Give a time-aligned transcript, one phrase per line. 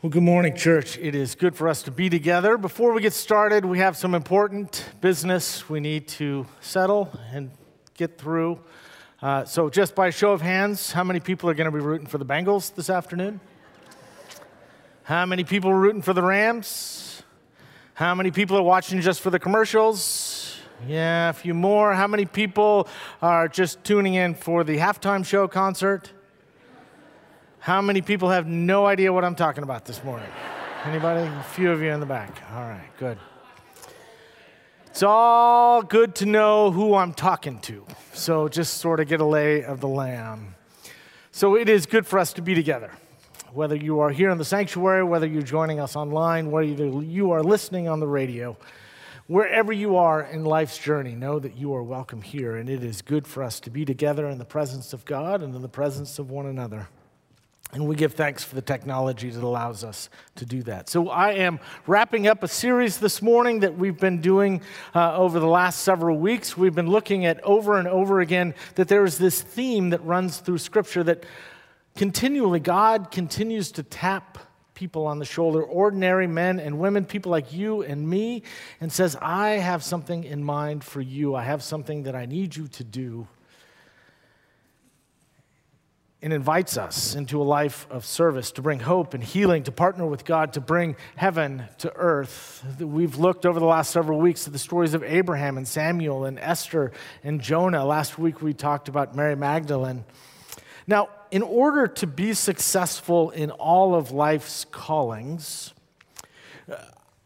[0.00, 0.96] Well, good morning, church.
[0.96, 2.56] It is good for us to be together.
[2.56, 7.50] Before we get started, we have some important business we need to settle and
[7.94, 8.60] get through.
[9.20, 12.06] Uh, so, just by show of hands, how many people are going to be rooting
[12.06, 13.40] for the Bengals this afternoon?
[15.02, 17.24] How many people are rooting for the Rams?
[17.94, 20.60] How many people are watching just for the commercials?
[20.86, 21.92] Yeah, a few more.
[21.92, 22.86] How many people
[23.20, 26.12] are just tuning in for the halftime show concert?
[27.60, 30.28] How many people have no idea what I'm talking about this morning?
[30.84, 31.28] Anybody?
[31.28, 32.42] A few of you in the back.
[32.52, 33.18] All right, good.
[34.86, 37.84] It's all good to know who I'm talking to.
[38.12, 40.54] So just sort of get a lay of the land.
[41.32, 42.92] So it is good for us to be together.
[43.52, 47.42] Whether you are here in the sanctuary, whether you're joining us online, whether you are
[47.42, 48.56] listening on the radio,
[49.26, 52.56] wherever you are in life's journey, know that you are welcome here.
[52.56, 55.56] And it is good for us to be together in the presence of God and
[55.56, 56.88] in the presence of one another.
[57.72, 60.88] And we give thanks for the technology that allows us to do that.
[60.88, 64.62] So, I am wrapping up a series this morning that we've been doing
[64.94, 66.56] uh, over the last several weeks.
[66.56, 70.38] We've been looking at over and over again that there is this theme that runs
[70.38, 71.26] through Scripture that
[71.94, 74.38] continually God continues to tap
[74.72, 78.44] people on the shoulder, ordinary men and women, people like you and me,
[78.80, 81.34] and says, I have something in mind for you.
[81.34, 83.26] I have something that I need you to do
[86.20, 90.04] and invites us into a life of service to bring hope and healing, to partner
[90.04, 92.64] with God, to bring heaven to earth.
[92.80, 96.38] We've looked over the last several weeks at the stories of Abraham and Samuel and
[96.38, 96.90] Esther
[97.22, 97.84] and Jonah.
[97.84, 100.04] Last week we talked about Mary Magdalene.
[100.88, 105.72] Now, in order to be successful in all of life's callings,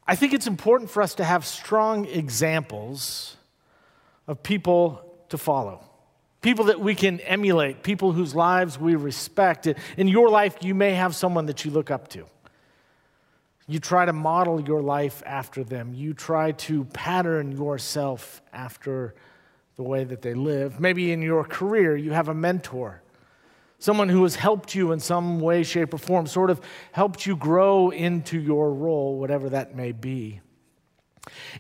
[0.07, 3.37] I think it's important for us to have strong examples
[4.27, 5.83] of people to follow
[6.43, 9.67] people that we can emulate, people whose lives we respect.
[9.97, 12.27] In your life, you may have someone that you look up to.
[13.69, 15.95] You try to model your life after them.
[15.95, 19.15] You try to pattern yourself after
[19.77, 20.81] the way that they live.
[20.81, 23.03] Maybe in your career, you have a mentor,
[23.79, 27.37] someone who has helped you in some way, shape, or form, sort of helped you
[27.37, 30.41] grow into your role, whatever that may be.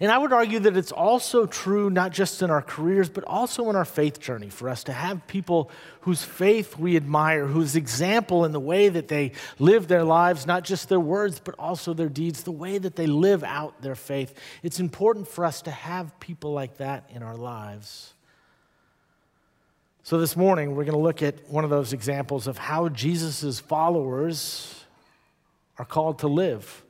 [0.00, 3.70] And I would argue that it's also true not just in our careers, but also
[3.70, 8.44] in our faith journey for us to have people whose faith we admire, whose example
[8.44, 12.08] in the way that they live their lives, not just their words, but also their
[12.08, 14.34] deeds, the way that they live out their faith.
[14.64, 18.14] It's important for us to have people like that in our lives.
[20.02, 23.60] So this morning, we're going to look at one of those examples of how Jesus'
[23.60, 24.84] followers
[25.78, 26.82] are called to live.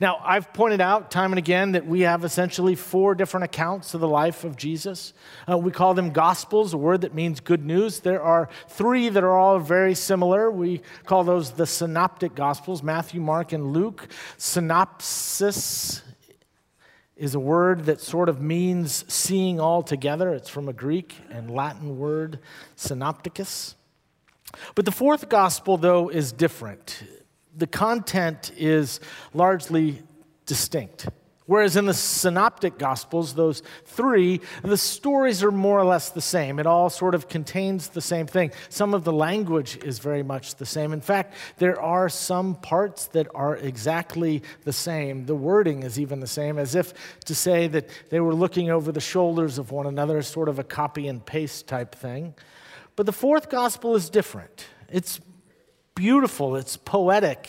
[0.00, 4.00] Now, I've pointed out time and again that we have essentially four different accounts of
[4.00, 5.12] the life of Jesus.
[5.50, 8.00] Uh, we call them Gospels, a word that means good news.
[8.00, 10.50] There are three that are all very similar.
[10.50, 14.08] We call those the Synoptic Gospels Matthew, Mark, and Luke.
[14.38, 16.02] Synopsis
[17.16, 20.34] is a word that sort of means seeing all together.
[20.34, 22.40] It's from a Greek and Latin word,
[22.76, 23.74] synopticus.
[24.74, 27.04] But the fourth gospel, though, is different
[27.56, 29.00] the content is
[29.32, 30.02] largely
[30.46, 31.08] distinct.
[31.46, 36.58] Whereas in the synoptic gospels, those three, the stories are more or less the same.
[36.58, 38.50] It all sort of contains the same thing.
[38.70, 40.94] Some of the language is very much the same.
[40.94, 45.26] In fact, there are some parts that are exactly the same.
[45.26, 46.94] The wording is even the same, as if
[47.26, 50.64] to say that they were looking over the shoulders of one another, sort of a
[50.64, 52.34] copy and paste type thing.
[52.96, 54.66] But the fourth gospel is different.
[54.88, 55.20] It's
[55.94, 57.48] beautiful, it's poetic.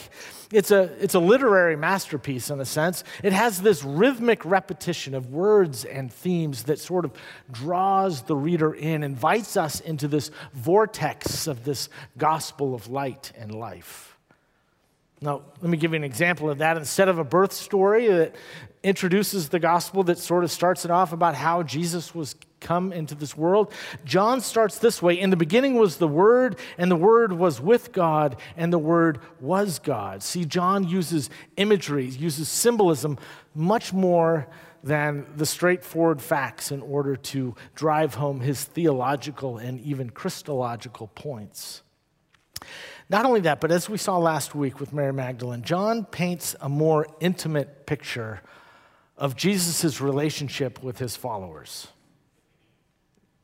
[0.51, 3.03] It's a, it's a literary masterpiece in a sense.
[3.23, 7.13] It has this rhythmic repetition of words and themes that sort of
[7.51, 13.53] draws the reader in, invites us into this vortex of this gospel of light and
[13.53, 14.17] life.
[15.21, 16.77] Now, let me give you an example of that.
[16.77, 18.35] Instead of a birth story that
[18.83, 23.13] introduces the gospel that sort of starts it off about how Jesus was come into
[23.13, 23.71] this world.
[24.03, 27.91] John starts this way In the beginning was the Word, and the Word was with
[27.91, 30.23] God, and the Word was God.
[30.23, 33.19] See, John uses imagery, uses symbolism
[33.53, 34.47] much more
[34.83, 41.83] than the straightforward facts in order to drive home his theological and even Christological points.
[43.09, 46.69] Not only that, but as we saw last week with Mary Magdalene, John paints a
[46.69, 48.41] more intimate picture
[49.17, 51.87] of Jesus' relationship with his followers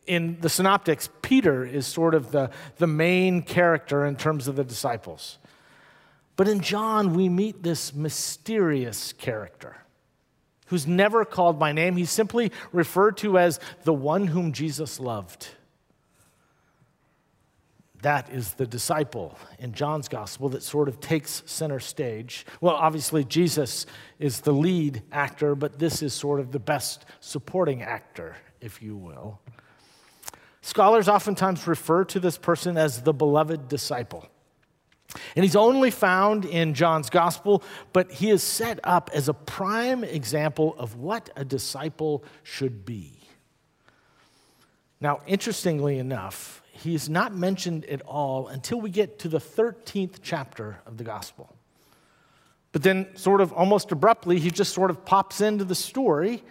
[0.08, 4.64] in the synoptics, Peter is sort of the, the main character in terms of the
[4.64, 5.38] disciples.
[6.36, 9.78] But in John, we meet this mysterious character
[10.68, 11.98] who's never called by name.
[11.98, 15.50] He's simply referred to as the one whom Jesus loved.
[18.02, 22.46] that is the disciple in John's gospel that sort of takes center stage.
[22.60, 23.86] Well, obviously, Jesus
[24.20, 28.96] is the lead actor, but this is sort of the best supporting actor, if you
[28.96, 29.40] will.
[30.62, 34.28] Scholars oftentimes refer to this person as the beloved disciple.
[35.36, 40.04] And he's only found in John's gospel, but he is set up as a prime
[40.04, 43.18] example of what a disciple should be.
[45.02, 50.20] Now, interestingly enough, he is not mentioned at all until we get to the 13th
[50.22, 51.56] chapter of the gospel.
[52.72, 56.44] But then, sort of almost abruptly, he just sort of pops into the story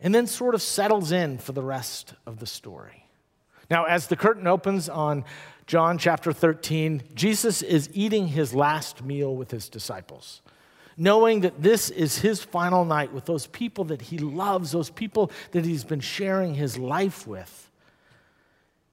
[0.00, 3.03] and then sort of settles in for the rest of the story.
[3.70, 5.24] Now, as the curtain opens on
[5.66, 10.42] John chapter 13, Jesus is eating his last meal with his disciples,
[10.96, 15.30] knowing that this is his final night with those people that he loves, those people
[15.52, 17.70] that he's been sharing his life with.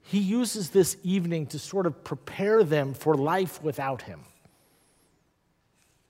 [0.04, 4.22] He uses this evening to sort of prepare them for life without him.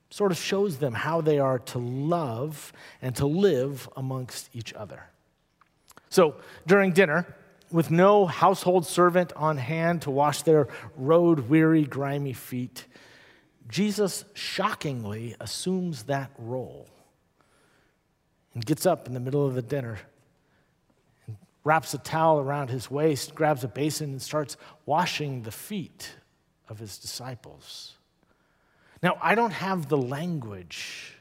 [0.09, 5.03] Sort of shows them how they are to love and to live amongst each other.
[6.09, 6.35] So
[6.67, 7.25] during dinner,
[7.71, 12.85] with no household servant on hand to wash their road weary, grimy feet,
[13.67, 16.87] Jesus shockingly assumes that role
[18.53, 19.99] and gets up in the middle of the dinner
[21.25, 26.11] and wraps a towel around his waist, grabs a basin, and starts washing the feet
[26.67, 27.95] of his disciples.
[29.01, 31.15] Now, I don't have the language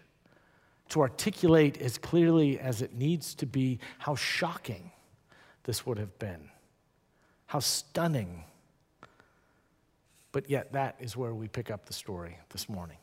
[0.91, 4.91] to articulate as clearly as it needs to be how shocking
[5.71, 6.51] this would have been.
[7.47, 8.43] How stunning.
[10.33, 12.97] But yet, that is where we pick up the story this morning.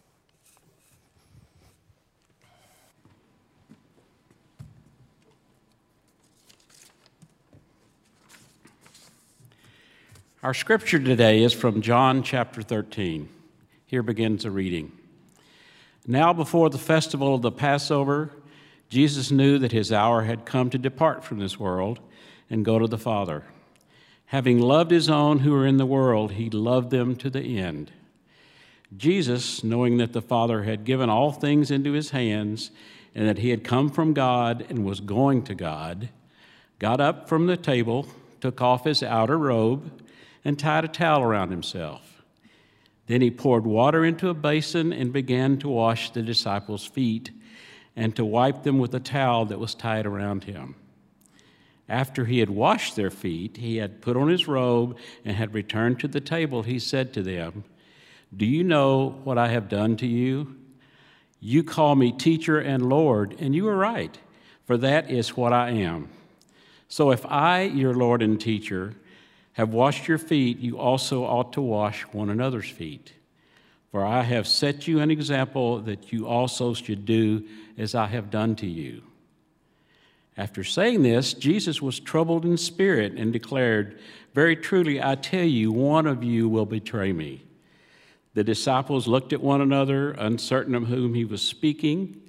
[10.43, 13.29] Our scripture today is from John chapter 13.
[13.85, 14.91] Here begins a reading.
[16.05, 18.31] Now, before the festival of the Passover,
[18.89, 22.01] Jesus knew that his hour had come to depart from this world
[22.49, 23.43] and go to the Father.
[24.27, 27.91] Having loved his own who were in the world, he loved them to the end.
[28.95, 32.71] Jesus, knowing that the Father had given all things into his hands
[33.13, 36.09] and that he had come from God and was going to God,
[36.79, 38.07] got up from the table,
[38.39, 39.91] took off his outer robe,
[40.45, 42.23] and tied a towel around himself.
[43.07, 47.31] Then he poured water into a basin and began to wash the disciples' feet
[47.95, 50.75] and to wipe them with a towel that was tied around him.
[51.89, 55.99] After he had washed their feet, he had put on his robe and had returned
[56.01, 57.63] to the table, he said to them,
[58.35, 60.57] Do you know what I have done to you?
[61.39, 64.17] You call me teacher and Lord, and you are right,
[64.65, 66.09] for that is what I am.
[66.89, 68.95] So if I, your Lord and teacher,
[69.53, 73.13] have washed your feet, you also ought to wash one another's feet.
[73.91, 77.45] For I have set you an example that you also should do
[77.77, 79.03] as I have done to you.
[80.37, 83.99] After saying this, Jesus was troubled in spirit and declared,
[84.35, 87.43] Very truly, I tell you, one of you will betray me.
[88.35, 92.21] The disciples looked at one another, uncertain of whom he was speaking.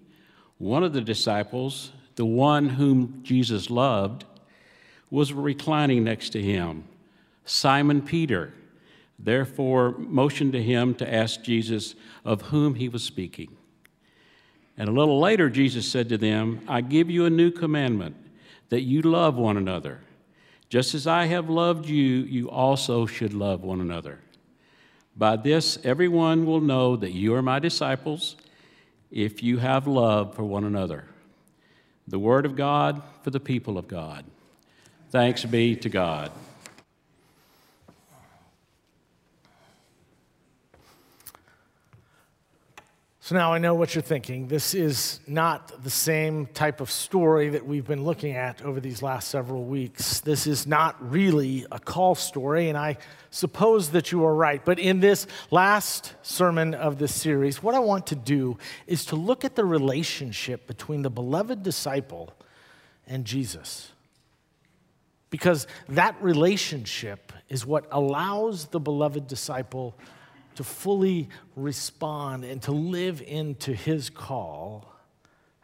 [0.57, 4.25] One of the disciples, the one whom Jesus loved,
[5.11, 6.85] was reclining next to him,
[7.45, 8.55] Simon Peter.
[9.19, 11.95] Therefore, motioned to him to ask Jesus
[12.25, 13.58] of whom he was speaking.
[14.79, 18.17] And a little later, Jesus said to them, I give you a new commandment
[18.69, 20.01] that you love one another.
[20.69, 24.21] Just as I have loved you, you also should love one another.
[25.17, 28.37] By this, everyone will know that you are my disciples
[29.11, 31.07] if you have love for one another.
[32.07, 34.25] The Word of God for the people of God.
[35.11, 36.31] Thanks be to God.
[43.29, 44.49] So now I know what you're thinking.
[44.49, 49.03] This is not the same type of story that we've been looking at over these
[49.03, 50.21] last several weeks.
[50.21, 52.97] This is not really a call story, and I
[53.29, 54.65] suppose that you are right.
[54.65, 58.57] But in this last sermon of this series, what I want to do
[58.87, 62.33] is to look at the relationship between the beloved disciple
[63.07, 63.93] and Jesus.
[65.29, 69.99] Because that relationship is what allows the beloved disciple
[70.59, 74.93] to fully respond and to live into his call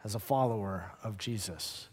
[0.05, 1.89] as a follower of Jesus.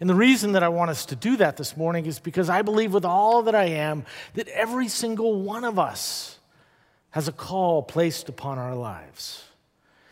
[0.00, 2.62] And the reason that I want us to do that this morning is because I
[2.62, 6.40] believe with all that I am that every single one of us
[7.10, 9.44] has a call placed upon our lives,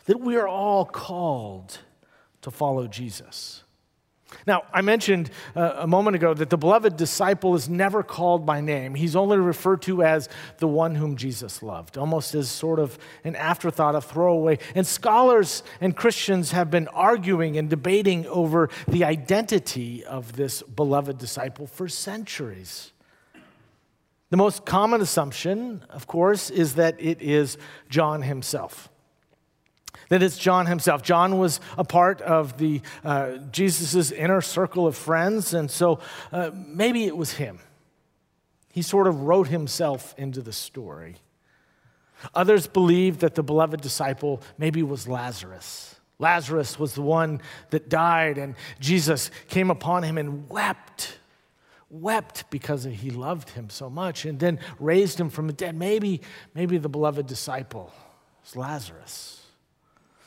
[0.05, 1.79] that we are all called
[2.43, 3.65] to follow Jesus.
[4.47, 8.61] Now, I mentioned uh, a moment ago that the beloved disciple is never called by
[8.61, 8.95] name.
[8.95, 13.37] He's only referred to as the one whom Jesus loved, almost as sort of an
[13.37, 14.59] afterthought, a throwaway.
[14.75, 21.19] And scholars and Christians have been arguing and debating over the identity of this beloved
[21.19, 22.93] disciple for centuries.
[24.31, 27.59] The most common assumption, of course, is that it is
[27.91, 28.89] John himself
[30.09, 31.03] that it's John himself.
[31.03, 36.01] John was a part of the uh, Jesus's inner circle of friends, and so
[36.33, 37.61] uh, maybe it was him.
[38.71, 41.17] He sort of wrote himself into the story.
[42.35, 45.97] Others believe that the beloved disciple maybe was Lazarus.
[46.19, 51.19] Lazarus was the one that died, and Jesus came upon him and wept,
[51.91, 55.75] wept because he loved him so much, and then raised him from the dead.
[55.75, 56.21] Maybe,
[56.55, 57.93] maybe the beloved disciple
[58.43, 59.42] was Lazarus.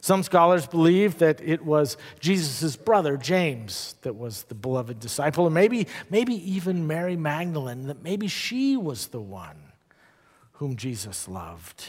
[0.06, 5.56] Some scholars believe that it was Jesus' brother, James, that was the beloved disciple, and
[5.56, 9.58] maybe, maybe even Mary Magdalene, that maybe she was the one
[10.52, 11.86] whom Jesus loved.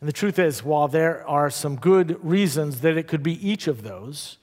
[0.00, 3.68] And the truth is, while there are some good reasons that it could be each
[3.68, 4.38] of those,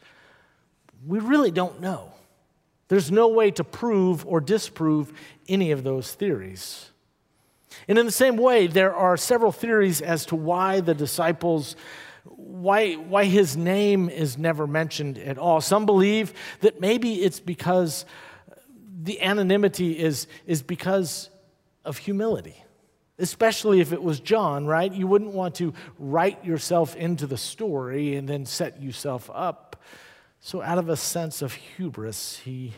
[1.06, 2.14] we really don't know.
[2.88, 5.12] There's no way to prove or disprove
[5.50, 6.90] any of those theories.
[7.90, 11.76] And in the same way, there are several theories as to why the disciples
[12.26, 15.62] why, why his name is never mentioned at all.
[15.62, 18.06] Some believe that maybe it's because
[19.02, 21.30] the anonymity is, is because
[21.84, 22.64] of humility,
[23.20, 24.92] especially if it was John, right?
[24.92, 29.82] You wouldn't want to write yourself into the story and then set yourself up.
[30.40, 32.74] So, out of a sense of hubris, he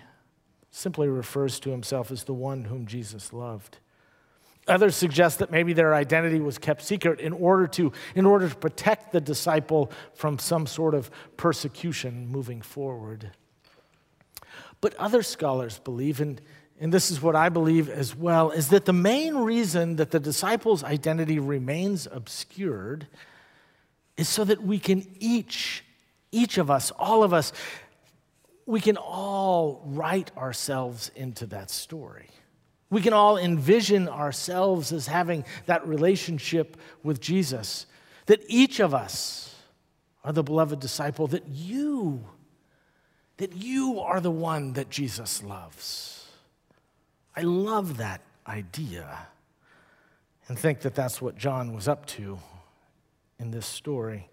[0.72, 3.80] simply refers to himself as the one whom Jesus loved.
[4.68, 8.56] Others suggest that maybe their identity was kept secret in order to, in order to
[8.56, 13.32] protect the disciple from some sort of persecution moving forward.
[14.82, 16.42] But other scholars believe, and,
[16.80, 20.20] and this is what I believe as well, is that the main reason that the
[20.20, 23.08] disciple's identity remains obscured
[24.18, 25.84] is so that we can each,
[26.32, 27.54] each of us, all of us,
[28.66, 32.28] we can all write ourselves into that story.
[32.89, 37.86] We can all envision ourselves as having that relationship with Jesus,
[38.27, 39.56] that each of us
[40.24, 42.24] are the beloved disciple, that you,
[43.38, 46.27] that you are the one that Jesus loves.
[47.36, 49.27] I love that idea
[50.48, 52.39] and think that that's what John was up to
[53.39, 54.29] in this story.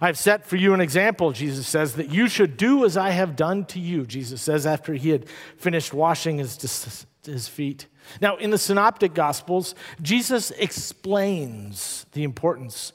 [0.00, 3.34] I've set for you an example, Jesus says, that you should do as I have
[3.34, 7.86] done to you, Jesus says after he had finished washing his his feet.
[8.20, 12.92] Now, in the Synoptic Gospels, Jesus explains the importance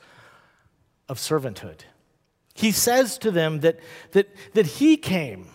[1.10, 1.82] of servanthood.
[2.54, 3.80] He says to them that,
[4.12, 5.48] that, that he came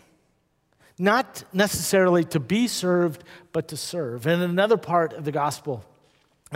[0.99, 4.27] not necessarily to be served, but to serve.
[4.27, 5.85] And in another part of the gospel,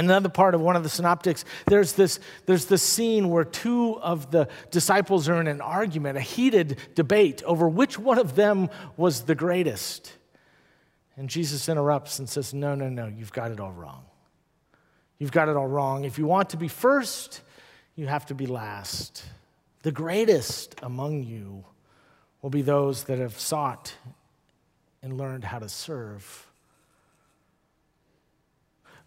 [0.09, 4.31] another part of one of the synoptics, there's this, there's this scene where two of
[4.31, 9.23] the disciples are in an argument, a heated debate over which one of them was
[9.23, 10.13] the greatest.
[11.17, 14.05] And Jesus interrupts and says, No, no, no, you've got it all wrong.
[15.19, 16.05] You've got it all wrong.
[16.05, 17.43] If you want to be first,
[17.95, 19.25] you have to be last.
[19.83, 21.65] The greatest among you
[22.41, 23.95] will be those that have sought
[25.03, 26.47] and learned how to serve.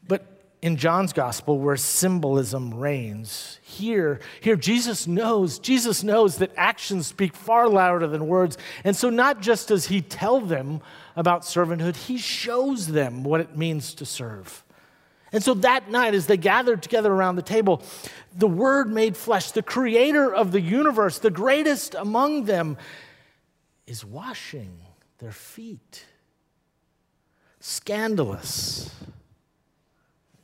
[0.07, 7.05] But in John's gospel, where symbolism reigns, here, here Jesus knows, Jesus knows that actions
[7.05, 8.57] speak far louder than words.
[8.85, 10.79] And so not just does he tell them
[11.17, 14.63] about servanthood, he shows them what it means to serve.
[15.33, 17.83] And so that night, as they gathered together around the table,
[18.33, 22.77] the Word made flesh, the creator of the universe, the greatest among them,
[23.85, 24.79] is washing
[25.17, 26.05] their feet.
[27.59, 28.89] Scandalous.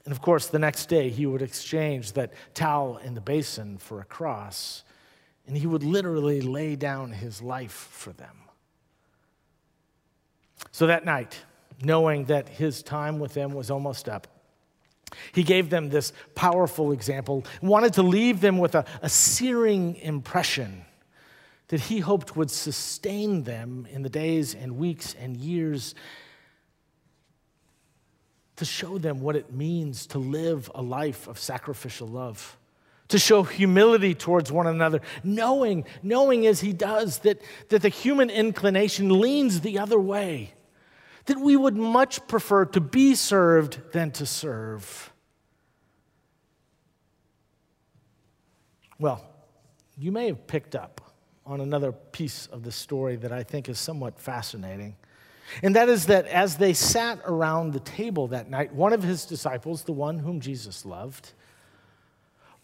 [0.10, 4.02] And of course, the next day, he would exchange that towel in the basin for
[4.02, 4.84] a cross,
[5.46, 8.36] and he would literally lay down his life for them.
[10.72, 11.38] So that night,
[11.84, 14.26] knowing that his time with them was almost up,
[15.32, 20.86] he gave them this powerful example, wanted to leave them with a, a searing impression
[21.68, 25.94] that he hoped would sustain them in the days and weeks and years
[28.60, 32.58] to show them what it means to live a life of sacrificial love
[33.10, 38.30] to show humility towards one another, knowing, knowing as he does that, that the human
[38.30, 40.54] inclination leans the other way
[41.26, 45.12] that we would much prefer to be served than to serve.
[48.98, 49.24] Well,
[49.98, 51.14] you may have picked up
[51.46, 54.96] on another piece of the story that I think is somewhat fascinating.
[55.64, 59.26] And that is that as they sat around the table that night, one of his
[59.26, 61.34] disciples, the one whom Jesus loved,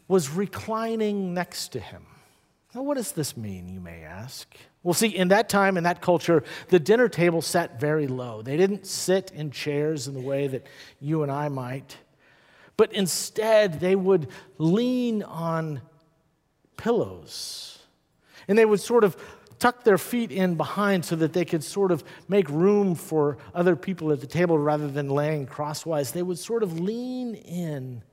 [0.08, 2.06] was reclining next to him.
[2.74, 4.54] Now, what does this mean, you may ask?
[4.84, 8.42] Well, see, in that time, in that culture, the dinner table sat very low.
[8.42, 10.68] They didn't sit in chairs in the way that
[11.00, 11.98] you and I might,
[12.78, 14.28] but instead, they would
[14.58, 15.82] lean on
[16.78, 17.80] pillows.
[18.48, 19.18] And they would sort of
[19.60, 23.76] tuck their feet in behind so that they could sort of make room for other
[23.76, 26.12] people at the table rather than laying crosswise.
[26.12, 28.04] They would sort of lean in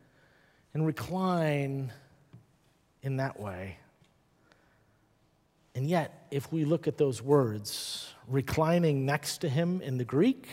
[0.74, 1.92] and recline
[3.02, 3.78] in that way.
[5.74, 10.46] And yet, if we look at those words, reclining next to him in the Greek,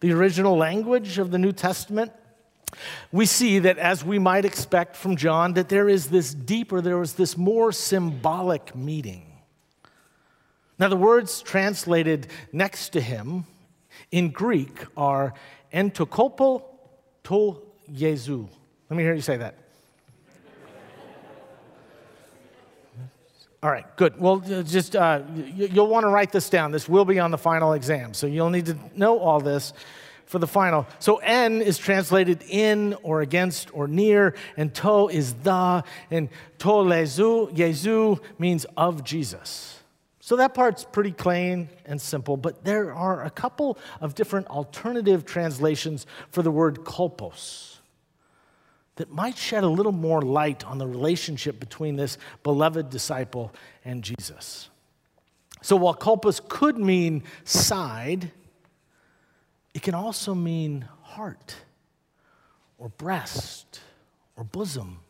[0.00, 2.12] the original language of the New Testament,
[3.12, 6.98] we see that as we might expect from John, that there is this deeper, there
[6.98, 9.33] was this more symbolic meaning.
[10.78, 13.44] Now, the words translated next to him
[14.10, 15.34] in Greek are
[15.72, 16.64] entokopo
[17.24, 17.62] to
[17.92, 18.48] Jesu.
[18.90, 19.56] Let me hear you say that.
[23.62, 24.20] All right, good.
[24.20, 25.22] Well, just uh,
[25.54, 26.70] you'll want to write this down.
[26.70, 29.72] This will be on the final exam, so you'll need to know all this
[30.26, 30.86] for the final.
[30.98, 36.28] So en is translated in or against or near, and to is the, and
[36.58, 39.80] to lezu, Jesu means of Jesus.
[40.24, 45.26] So that part's pretty plain and simple, but there are a couple of different alternative
[45.26, 47.76] translations for the word kolpos
[48.96, 53.52] that might shed a little more light on the relationship between this beloved disciple
[53.84, 54.70] and Jesus.
[55.60, 58.32] So while kolpos could mean side,
[59.74, 61.54] it can also mean heart
[62.78, 63.80] or breast
[64.38, 65.00] or bosom.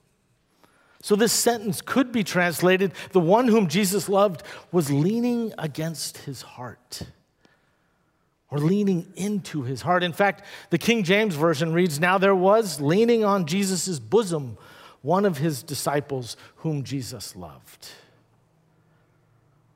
[1.05, 4.43] So this sentence could be translated the one whom Jesus loved
[4.73, 7.03] was leaning against his heart
[8.51, 10.03] or leaning into his heart.
[10.03, 14.57] In fact, the King James Version reads Now there was leaning on Jesus' bosom
[15.03, 17.91] one of his disciples whom Jesus loved.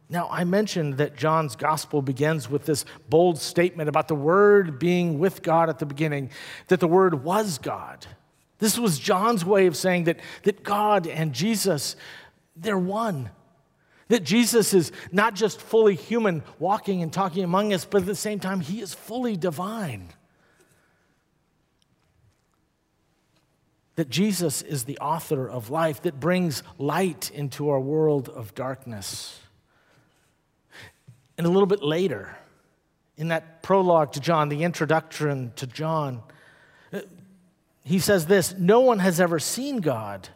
[0.09, 5.19] Now, I mentioned that John's gospel begins with this bold statement about the Word being
[5.19, 6.31] with God at the beginning,
[6.69, 8.07] that the Word was God.
[8.59, 11.97] This was John's way of saying that, that God and Jesus,
[12.57, 13.31] they're one.
[14.09, 18.15] That Jesus is not just fully human, walking and talking among us, but at the
[18.15, 20.09] same time, he is fully divine.
[23.97, 29.41] That Jesus is the author of life that brings light into our world of darkness.
[31.37, 32.37] And a little bit later,
[33.17, 36.23] in that prologue to John, the introduction to John,
[37.85, 40.29] he says this No one has ever seen God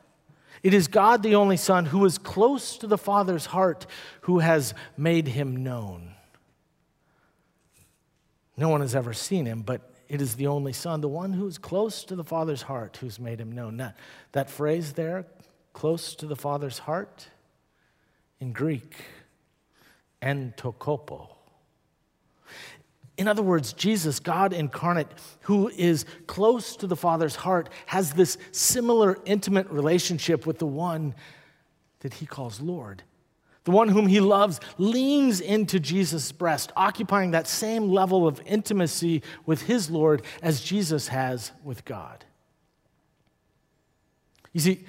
[0.63, 3.87] it is God, the only Son, who is close to the Father's heart,
[4.23, 6.15] who has made him known.
[8.57, 11.49] No one has ever seen him, but it is the only Son, the one who
[11.49, 13.79] is close to the Father's heart, who's made him known.
[13.79, 13.97] That,
[14.33, 15.27] that phrase there,
[15.73, 17.27] close to the Father's heart,
[18.39, 18.95] in Greek,
[20.21, 21.29] entokopo.
[23.19, 25.09] In other words, Jesus, God incarnate,
[25.43, 31.15] who is close to the Father's heart, has this similar intimate relationship with the one
[32.01, 33.03] that he calls Lord.
[33.65, 39.23] The one whom he loves leans into Jesus' breast, occupying that same level of intimacy
[39.47, 42.25] with his Lord as Jesus has with God.
[44.53, 44.85] You see,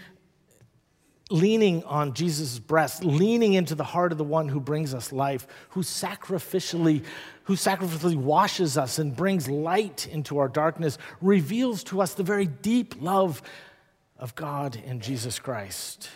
[1.34, 5.48] leaning on Jesus' breast, leaning into the heart of the one who brings us life,
[5.69, 7.04] who sacrificially,
[7.43, 12.46] who sacrificially washes us and brings light into our darkness, reveals to us the very
[12.46, 13.41] deep love
[14.17, 16.10] of God in Jesus Christ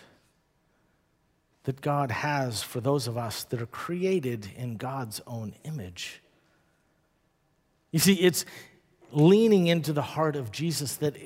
[1.64, 6.22] that God has for those of us that are created in God's own image.
[7.92, 8.46] You see, it's
[9.12, 11.18] leaning into the heart of Jesus that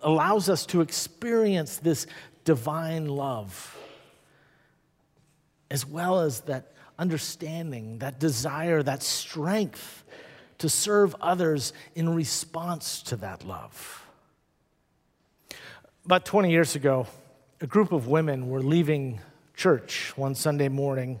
[0.00, 2.06] allows us to experience this
[2.44, 3.76] divine love,
[5.70, 10.04] as well as that understanding, that desire, that strength
[10.58, 14.06] to serve others in response to that love.
[16.04, 17.06] About 20 years ago,
[17.60, 19.20] a group of women were leaving
[19.54, 21.20] church one Sunday morning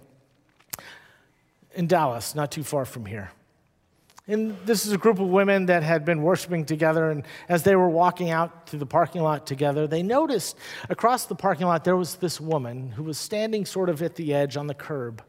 [1.74, 3.30] in Dallas, not too far from here.
[4.28, 7.10] And this is a group of women that had been worshiping together.
[7.10, 10.56] And as they were walking out to the parking lot together, they noticed
[10.88, 14.32] across the parking lot there was this woman who was standing sort of at the
[14.32, 15.22] edge on the curb.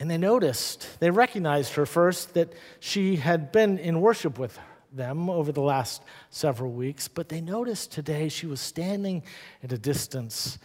[0.00, 4.58] And they noticed, they recognized her first that she had been in worship with
[4.92, 7.06] them over the last several weeks.
[7.06, 9.22] But they noticed today she was standing
[9.62, 10.58] at a distance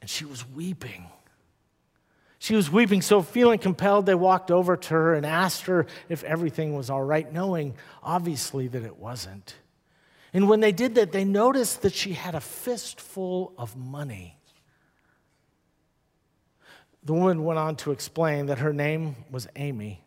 [0.00, 1.06] and she was weeping.
[2.42, 6.24] She was weeping, so feeling compelled, they walked over to her and asked her if
[6.24, 9.54] everything was all right, knowing obviously that it wasn't.
[10.32, 14.40] And when they did that, they noticed that she had a fistful of money.
[17.04, 20.02] The woman went on to explain that her name was Amy.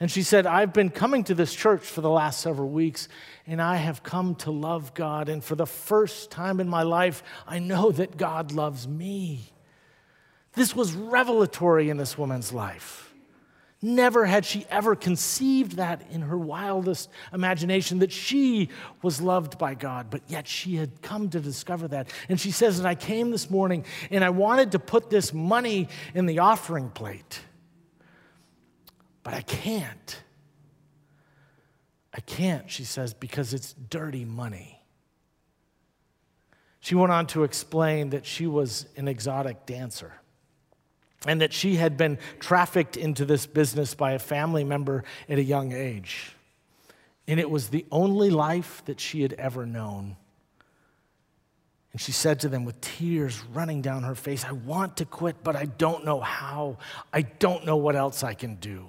[0.00, 3.08] And she said, I've been coming to this church for the last several weeks,
[3.46, 5.28] and I have come to love God.
[5.28, 9.52] And for the first time in my life, I know that God loves me.
[10.54, 13.12] This was revelatory in this woman's life.
[13.84, 18.68] Never had she ever conceived that in her wildest imagination that she
[19.02, 22.08] was loved by God, but yet she had come to discover that.
[22.28, 25.88] And she says that I came this morning and I wanted to put this money
[26.14, 27.40] in the offering plate,
[29.24, 30.22] but I can't.
[32.14, 34.80] I can't, she says, because it's dirty money.
[36.78, 40.21] She went on to explain that she was an exotic dancer
[41.26, 45.42] and that she had been trafficked into this business by a family member at a
[45.42, 46.32] young age.
[47.28, 50.16] And it was the only life that she had ever known.
[51.92, 55.36] And she said to them with tears running down her face, I want to quit,
[55.44, 56.78] but I don't know how.
[57.12, 58.88] I don't know what else I can do.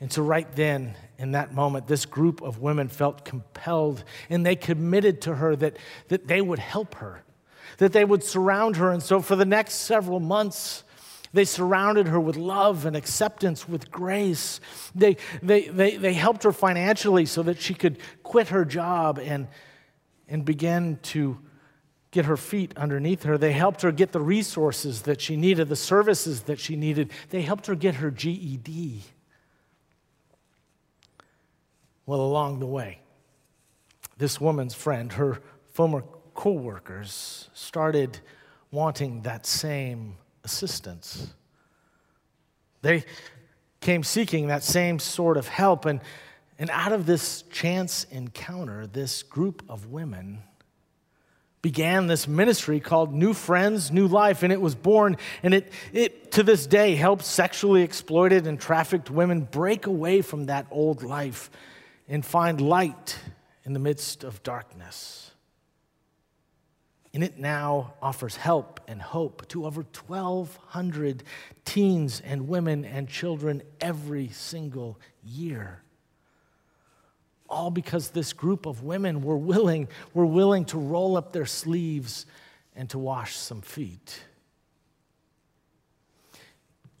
[0.00, 4.54] And so, right then, in that moment, this group of women felt compelled and they
[4.54, 7.24] committed to her that, that they would help her
[7.78, 8.92] that they would surround her.
[8.92, 10.84] And so, for the next several months,
[11.32, 14.60] they surrounded her with love and acceptance, with grace.
[14.94, 19.48] They, they, they, they helped her financially so that she could quit her job and,
[20.28, 21.38] and begin to
[22.10, 23.36] get her feet underneath her.
[23.36, 27.10] They helped her get the resources that she needed, the services that she needed.
[27.28, 29.02] They helped her get her GED.
[32.06, 33.02] Well, along the way,
[34.16, 35.40] this woman's friend, her
[35.74, 36.02] former
[36.38, 38.20] co-workers started
[38.70, 41.34] wanting that same assistance.
[42.80, 43.04] They
[43.80, 45.84] came seeking that same sort of help.
[45.84, 46.00] And,
[46.56, 50.44] and out of this chance encounter, this group of women
[51.60, 54.44] began this ministry called New Friends, New Life.
[54.44, 59.10] And it was born, and it, it to this day helps sexually exploited and trafficked
[59.10, 61.50] women break away from that old life
[62.06, 63.18] and find light
[63.64, 65.27] in the midst of darkness.
[67.18, 71.24] And it now offers help and hope to over 1,200
[71.64, 75.82] teens and women and children every single year.
[77.48, 82.24] All because this group of women were willing, were willing to roll up their sleeves
[82.76, 84.20] and to wash some feet.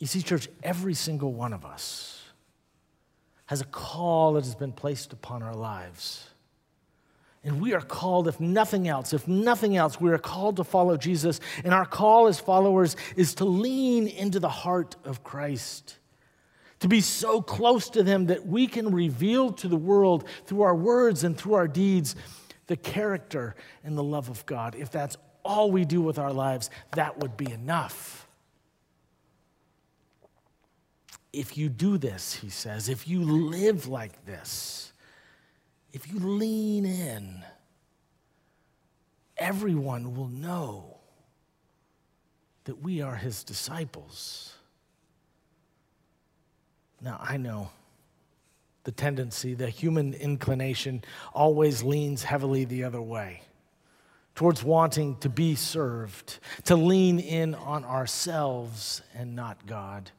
[0.00, 2.24] You see, church, every single one of us
[3.46, 6.28] has a call that has been placed upon our lives.
[7.48, 10.98] And we are called, if nothing else, if nothing else, we are called to follow
[10.98, 11.40] Jesus.
[11.64, 15.96] And our call as followers is to lean into the heart of Christ,
[16.80, 20.74] to be so close to Him that we can reveal to the world through our
[20.74, 22.16] words and through our deeds
[22.66, 24.74] the character and the love of God.
[24.74, 28.28] If that's all we do with our lives, that would be enough.
[31.32, 34.87] If you do this, he says, if you live like this,
[35.92, 37.42] if you lean in,
[39.36, 40.98] everyone will know
[42.64, 44.54] that we are his disciples.
[47.00, 47.70] Now, I know
[48.84, 53.42] the tendency, the human inclination always leans heavily the other way
[54.34, 60.12] towards wanting to be served, to lean in on ourselves and not God.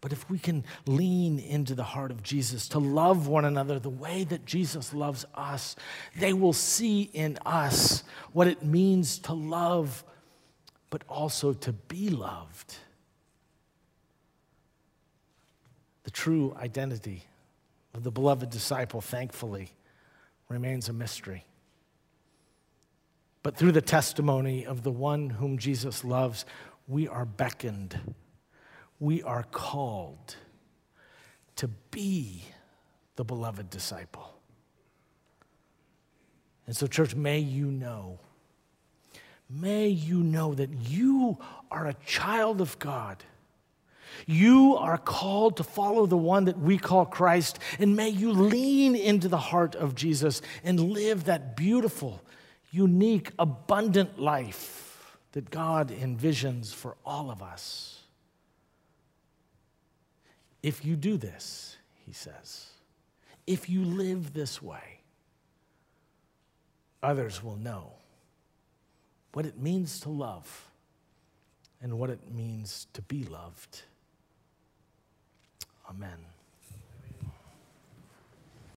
[0.00, 3.90] But if we can lean into the heart of Jesus to love one another the
[3.90, 5.76] way that Jesus loves us,
[6.16, 10.02] they will see in us what it means to love,
[10.88, 12.76] but also to be loved.
[16.04, 17.24] The true identity
[17.92, 19.70] of the beloved disciple, thankfully,
[20.48, 21.44] remains a mystery.
[23.42, 26.46] But through the testimony of the one whom Jesus loves,
[26.88, 27.98] we are beckoned
[29.00, 30.36] we are called
[31.56, 32.44] to be
[33.16, 34.34] the beloved disciple.
[36.66, 38.20] And so, church, may you know,
[39.48, 41.38] may you know that you
[41.70, 43.24] are a child of God.
[44.26, 48.94] You are called to follow the one that we call Christ, and may you lean
[48.94, 52.22] into the heart of Jesus and live that beautiful,
[52.70, 57.99] unique, abundant life that God envisions for all of us.
[60.62, 62.66] If you do this, he says,
[63.46, 65.00] if you live this way,
[67.02, 67.92] others will know
[69.32, 70.70] what it means to love
[71.80, 73.82] and what it means to be loved.
[75.88, 76.18] Amen.